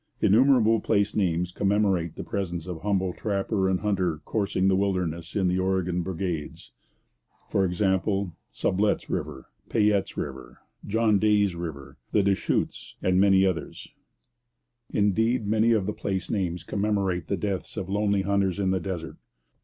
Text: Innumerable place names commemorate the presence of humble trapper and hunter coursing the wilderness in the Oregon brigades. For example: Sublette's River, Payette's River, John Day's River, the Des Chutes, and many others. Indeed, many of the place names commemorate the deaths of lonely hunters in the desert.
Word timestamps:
Innumerable 0.19 0.79
place 0.79 1.15
names 1.15 1.51
commemorate 1.51 2.15
the 2.15 2.23
presence 2.23 2.65
of 2.65 2.81
humble 2.81 3.13
trapper 3.13 3.69
and 3.69 3.81
hunter 3.81 4.19
coursing 4.25 4.67
the 4.67 4.75
wilderness 4.75 5.35
in 5.35 5.47
the 5.47 5.59
Oregon 5.59 6.01
brigades. 6.01 6.71
For 7.51 7.65
example: 7.65 8.35
Sublette's 8.51 9.11
River, 9.11 9.49
Payette's 9.69 10.17
River, 10.17 10.61
John 10.87 11.19
Day's 11.19 11.53
River, 11.53 11.97
the 12.13 12.23
Des 12.23 12.33
Chutes, 12.33 12.95
and 13.03 13.21
many 13.21 13.45
others. 13.45 13.89
Indeed, 14.89 15.45
many 15.45 15.71
of 15.71 15.85
the 15.85 15.93
place 15.93 16.31
names 16.31 16.63
commemorate 16.63 17.27
the 17.27 17.37
deaths 17.37 17.77
of 17.77 17.87
lonely 17.87 18.23
hunters 18.23 18.57
in 18.59 18.71
the 18.71 18.79
desert. 18.79 19.17